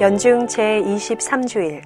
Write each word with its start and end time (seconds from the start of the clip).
연중 0.00 0.46
제23주일 0.46 1.82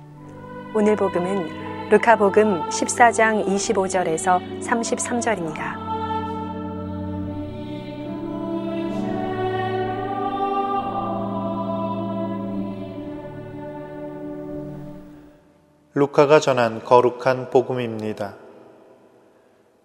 오늘 0.72 0.94
복음은 0.94 1.88
루카복음 1.90 2.68
14장 2.68 3.44
25절에서 3.44 4.38
33절입니다. 4.60 5.74
루카가 15.94 16.38
전한 16.38 16.84
거룩한 16.84 17.50
복음입니다. 17.50 18.36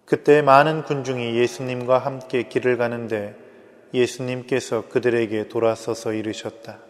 그때 0.04 0.40
많은 0.40 0.84
군중이 0.84 1.34
예수님과 1.36 1.98
함께 1.98 2.44
길을 2.44 2.76
가는데 2.76 3.34
예수님께서 3.92 4.88
그들에게 4.88 5.48
돌아서서 5.48 6.12
이르셨다. 6.12 6.89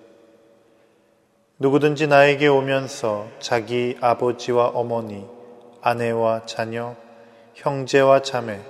누구든지 1.63 2.07
나에게 2.07 2.47
오면서 2.47 3.29
자기 3.39 3.95
아버지와 4.01 4.69
어머니, 4.69 5.27
아내와 5.83 6.47
자녀, 6.47 6.97
형제와 7.53 8.23
자매, 8.23 8.61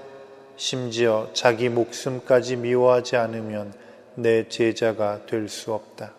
심지어 0.57 1.31
자기 1.33 1.69
목숨까지 1.69 2.57
미워하지 2.57 3.17
않으면 3.17 3.73
내 4.17 4.49
제자가 4.49 5.25
될 5.27 5.49
수 5.49 5.73
없다. 5.73 6.15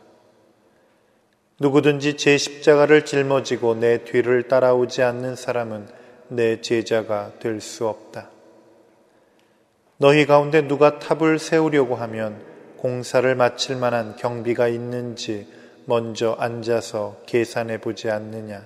누구든지 1.59 2.15
제 2.15 2.37
십자가를 2.37 3.03
짊어지고 3.03 3.75
내 3.75 4.05
뒤를 4.05 4.47
따라오지 4.47 5.03
않는 5.03 5.35
사람은 5.35 5.87
내 6.29 6.61
제자가 6.61 7.33
될 7.41 7.59
수 7.59 7.85
없다. 7.85 8.29
너희 9.97 10.25
가운데 10.25 10.65
누가 10.65 10.99
탑을 10.99 11.37
세우려고 11.37 11.95
하면 11.97 12.41
공사를 12.77 13.35
마칠 13.35 13.75
만한 13.75 14.15
경비가 14.15 14.69
있는지 14.69 15.59
먼저 15.91 16.37
앉아서 16.39 17.17
계산해 17.25 17.81
보지 17.81 18.09
않느냐. 18.09 18.65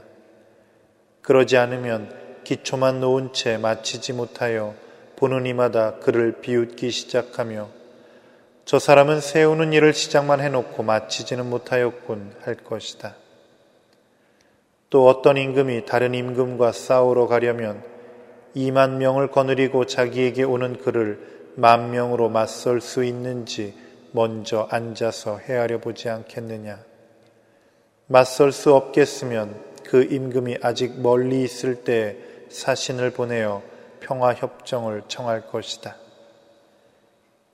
그러지 1.23 1.57
않으면 1.57 2.15
기초만 2.43 2.99
놓은 2.99 3.33
채 3.33 3.57
마치지 3.57 4.13
못하여 4.13 4.75
보는 5.15 5.47
이마다 5.47 5.95
그를 5.95 6.39
비웃기 6.41 6.91
시작하며 6.91 7.69
저 8.65 8.77
사람은 8.77 9.21
세우는 9.21 9.73
일을 9.73 9.95
시작만 9.95 10.39
해놓고 10.39 10.83
마치지는 10.83 11.49
못하였군 11.49 12.35
할 12.43 12.57
것이다. 12.57 13.15
또 14.91 15.07
어떤 15.07 15.37
임금이 15.37 15.87
다른 15.87 16.13
임금과 16.13 16.73
싸우러 16.73 17.25
가려면 17.25 17.81
2만 18.55 18.97
명을 18.97 19.31
거느리고 19.31 19.87
자기에게 19.87 20.43
오는 20.43 20.77
그를 20.77 21.53
만 21.55 21.89
명으로 21.89 22.29
맞설 22.29 22.81
수 22.81 23.03
있는지 23.03 23.73
먼저 24.11 24.67
앉아서 24.69 25.39
헤아려 25.39 25.79
보지 25.79 26.07
않겠느냐. 26.07 26.93
맞설 28.07 28.51
수 28.51 28.73
없겠으면 28.73 29.59
그 29.85 30.03
임금이 30.03 30.57
아직 30.61 30.99
멀리 30.99 31.43
있을 31.43 31.83
때 31.83 32.17
사신을 32.49 33.11
보내어 33.11 33.61
평화 33.99 34.33
협정을 34.33 35.03
청할 35.07 35.47
것이다. 35.47 35.95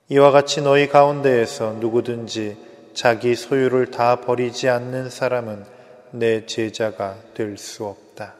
이와 0.08 0.30
같이 0.30 0.60
너희 0.60 0.88
가운데에서 0.88 1.72
누구든지 1.74 2.56
자기 2.94 3.34
소유를 3.34 3.90
다 3.90 4.20
버리지 4.20 4.68
않는 4.68 5.08
사람은 5.08 5.64
내 6.10 6.44
제자가 6.44 7.16
될 7.34 7.56
수 7.56 7.86
없다. 7.86 8.34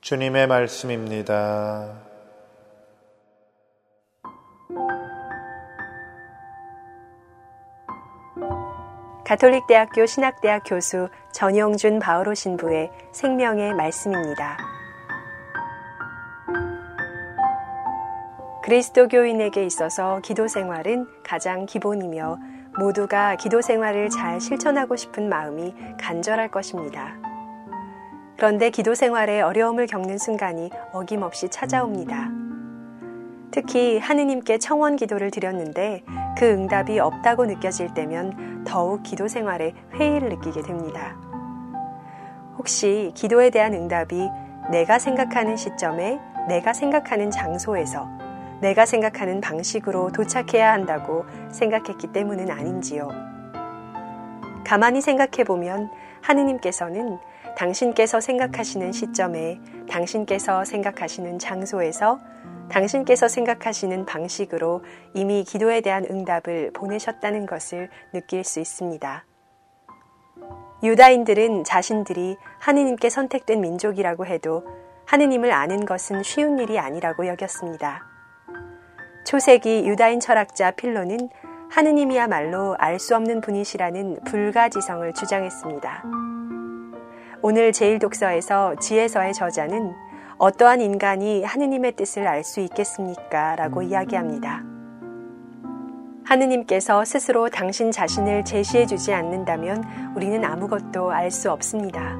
주님의 0.00 0.48
말씀입니다. 0.48 2.09
가톨릭대학교 9.30 10.06
신학대학 10.06 10.64
교수 10.66 11.08
전영준 11.30 12.00
바오로 12.00 12.34
신부의 12.34 12.90
생명의 13.12 13.74
말씀입니다. 13.74 14.58
그리스도교인에게 18.64 19.62
있어서 19.66 20.18
기도 20.24 20.48
생활은 20.48 21.06
가장 21.22 21.64
기본이며 21.64 22.38
모두가 22.76 23.36
기도 23.36 23.62
생활을 23.62 24.08
잘 24.08 24.40
실천하고 24.40 24.96
싶은 24.96 25.28
마음이 25.28 25.76
간절할 26.00 26.50
것입니다. 26.50 27.14
그런데 28.36 28.70
기도 28.70 28.96
생활에 28.96 29.42
어려움을 29.42 29.86
겪는 29.86 30.18
순간이 30.18 30.70
어김없이 30.92 31.48
찾아옵니다. 31.50 32.39
특히 33.50 33.98
하느님께 33.98 34.58
청원 34.58 34.96
기도를 34.96 35.30
드렸는데 35.30 36.04
그 36.38 36.46
응답이 36.46 36.98
없다고 37.00 37.46
느껴질 37.46 37.94
때면 37.94 38.64
더욱 38.64 39.02
기도 39.02 39.28
생활에 39.28 39.74
회의를 39.94 40.28
느끼게 40.28 40.62
됩니다. 40.62 41.16
혹시 42.56 43.10
기도에 43.14 43.50
대한 43.50 43.74
응답이 43.74 44.28
내가 44.70 44.98
생각하는 44.98 45.56
시점에 45.56 46.20
내가 46.48 46.72
생각하는 46.72 47.30
장소에서 47.30 48.06
내가 48.60 48.84
생각하는 48.84 49.40
방식으로 49.40 50.12
도착해야 50.12 50.72
한다고 50.72 51.24
생각했기 51.50 52.08
때문은 52.08 52.50
아닌지요. 52.50 53.08
가만히 54.64 55.00
생각해 55.00 55.44
보면 55.44 55.90
하느님께서는 56.20 57.18
당신께서 57.56 58.20
생각하시는 58.20 58.92
시점에 58.92 59.58
당신께서 59.88 60.64
생각하시는 60.64 61.38
장소에서 61.38 62.20
당신께서 62.70 63.28
생각하시는 63.28 64.06
방식으로 64.06 64.82
이미 65.14 65.44
기도에 65.44 65.80
대한 65.80 66.06
응답을 66.08 66.72
보내셨다는 66.72 67.46
것을 67.46 67.90
느낄 68.12 68.44
수 68.44 68.60
있습니다. 68.60 69.24
유다인들은 70.82 71.64
자신들이 71.64 72.38
하느님께 72.58 73.10
선택된 73.10 73.60
민족이라고 73.60 74.24
해도 74.24 74.64
하느님을 75.06 75.52
아는 75.52 75.84
것은 75.84 76.22
쉬운 76.22 76.58
일이 76.58 76.78
아니라고 76.78 77.26
여겼습니다. 77.26 78.06
초세기 79.26 79.86
유다인 79.86 80.20
철학자 80.20 80.70
필로는 80.70 81.28
하느님이야말로 81.70 82.76
알 82.78 82.98
수 82.98 83.14
없는 83.14 83.40
분이시라는 83.40 84.20
불가지성을 84.24 85.12
주장했습니다. 85.12 86.04
오늘 87.42 87.72
제일 87.72 87.98
독서에서 87.98 88.74
지혜서의 88.76 89.34
저자는 89.34 89.94
어떠한 90.40 90.80
인간이 90.80 91.44
하느님의 91.44 91.96
뜻을 91.96 92.26
알 92.26 92.42
수 92.44 92.60
있겠습니까? 92.60 93.56
라고 93.56 93.82
이야기합니다. 93.82 94.62
하느님께서 96.24 97.04
스스로 97.04 97.50
당신 97.50 97.90
자신을 97.90 98.46
제시해 98.46 98.86
주지 98.86 99.12
않는다면 99.12 99.84
우리는 100.16 100.42
아무것도 100.42 101.10
알 101.10 101.30
수 101.30 101.52
없습니다. 101.52 102.16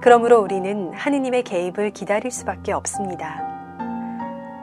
그러므로 0.00 0.40
우리는 0.40 0.92
하느님의 0.92 1.44
개입을 1.44 1.92
기다릴 1.92 2.32
수밖에 2.32 2.72
없습니다. 2.72 3.40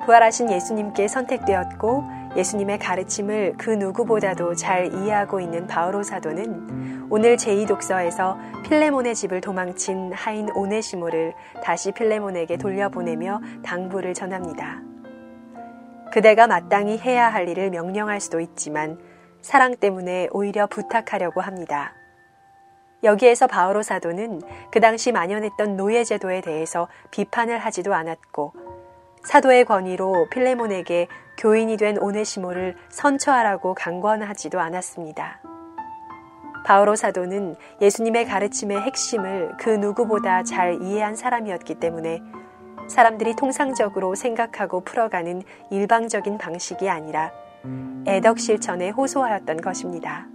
부활하신 0.06 0.52
예수님께 0.52 1.08
선택되었고 1.08 2.04
예수님의 2.36 2.80
가르침을 2.80 3.56
그 3.58 3.72
누구보다도 3.72 4.56
잘 4.56 4.94
이해하고 4.94 5.42
있는 5.42 5.68
바오로 5.68 6.04
사도는 6.04 7.08
오늘 7.10 7.36
제2독서에서 7.36 8.64
필레몬의 8.64 9.16
집을 9.16 9.42
도망친 9.42 10.14
하인 10.14 10.50
오네시모를 10.56 11.34
다시 11.62 11.92
필레몬에게 11.92 12.58
돌려보내며 12.58 13.42
당부를 13.64 14.14
전합니다. 14.14 14.82
그대가 16.12 16.48
마땅히 16.48 16.98
해야 16.98 17.30
할 17.30 17.50
일을 17.50 17.70
명령할 17.70 18.22
수도 18.22 18.40
있지만 18.40 18.98
사랑 19.42 19.76
때문에 19.76 20.30
오히려 20.32 20.68
부탁하려고 20.68 21.42
합니다. 21.42 21.94
여기에서 23.04 23.48
바오로 23.48 23.82
사도는 23.82 24.42
그 24.72 24.80
당시 24.80 25.12
만연했던 25.12 25.76
노예 25.76 26.04
제도에 26.04 26.42
대해서 26.42 26.88
비판을 27.10 27.58
하지도 27.60 27.94
않았고 27.94 28.71
사도의 29.24 29.66
권위로 29.66 30.28
필레몬에게 30.30 31.08
교인이 31.38 31.78
된 31.78 31.98
오네시모를 31.98 32.76
선처하라고 32.90 33.74
강권하지도 33.76 34.60
않았습니다. 34.60 35.42
바오로 36.66 36.96
사도는 36.96 37.56
예수님의 37.82 38.26
가르침의 38.26 38.82
핵심을 38.82 39.54
그 39.60 39.70
누구보다 39.70 40.44
잘 40.44 40.82
이해한 40.82 41.16
사람이었기 41.16 41.76
때문에 41.76 42.22
사람들이 42.88 43.36
통상적으로 43.36 44.16
생각하고 44.16 44.82
풀어가는 44.82 45.42
일방적인 45.72 46.38
방식이 46.38 46.90
아니라 46.90 47.32
애덕 48.06 48.40
실천에 48.40 48.90
호소하였던 48.90 49.58
것입니다. 49.58 50.28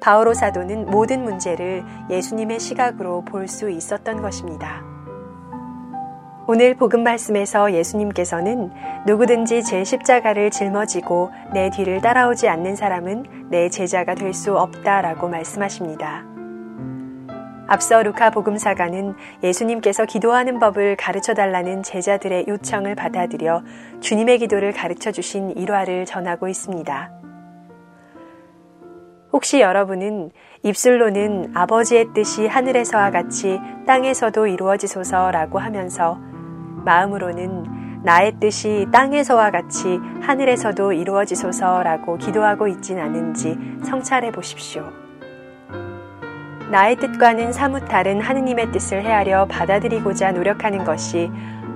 바오로 0.00 0.32
사도는 0.32 0.86
모든 0.86 1.24
문제를 1.24 1.84
예수님의 2.08 2.58
시각으로 2.60 3.22
볼 3.24 3.48
수 3.48 3.68
있었던 3.68 4.22
것입니다. 4.22 4.89
오늘 6.46 6.74
복음 6.74 7.04
말씀에서 7.04 7.72
예수님께서는 7.72 8.70
누구든지 9.06 9.62
제 9.62 9.84
십자가를 9.84 10.50
짊어지고 10.50 11.30
내 11.52 11.70
뒤를 11.70 12.00
따라오지 12.00 12.48
않는 12.48 12.76
사람은 12.76 13.48
내 13.50 13.68
제자가 13.68 14.14
될 14.14 14.30
수 14.34 14.56
없다라고 14.56 15.28
말씀하십니다. 15.28 16.24
앞서 17.66 18.02
루카 18.02 18.30
복음사가는 18.30 19.14
예수님께서 19.42 20.04
기도하는 20.06 20.58
법을 20.58 20.96
가르쳐 20.96 21.34
달라는 21.34 21.82
제자들의 21.82 22.46
요청을 22.48 22.94
받아들여 22.94 23.62
주님의 24.00 24.38
기도를 24.38 24.72
가르쳐 24.72 25.12
주신 25.12 25.50
일화를 25.50 26.04
전하고 26.04 26.48
있습니다. 26.48 27.12
혹시 29.32 29.60
여러분은 29.60 30.30
입술로는 30.62 31.52
아버지의 31.54 32.12
뜻이 32.14 32.46
하늘에서와 32.46 33.10
같이 33.10 33.60
땅에서도 33.86 34.46
이루어지소서라고 34.46 35.58
하면서 35.58 36.18
마음으로는 36.84 38.02
나의 38.02 38.32
뜻이 38.40 38.86
땅에서와 38.92 39.50
같이 39.50 39.98
하늘에서도 40.22 40.92
이루어지소서라고 40.92 42.16
기도하고 42.16 42.66
있진 42.68 42.98
않은지 42.98 43.58
성찰해 43.84 44.32
보십시오. 44.32 44.90
나의 46.70 46.96
뜻과는 46.96 47.52
사뭇 47.52 47.80
다른 47.88 48.20
하느님의 48.20 48.70
뜻을 48.70 49.02
헤아려 49.02 49.46
받아들이고자 49.46 50.32
노력하는 50.32 50.84
것이 50.84 51.30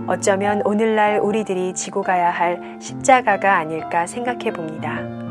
어쩌면 0.07 0.63
오늘날 0.65 1.19
우리들이 1.19 1.75
지고 1.75 2.03
가야 2.03 2.31
할 2.31 2.79
십자가가 2.81 3.57
아닐까 3.57 4.07
생각해 4.07 4.53
봅니다. 4.53 5.24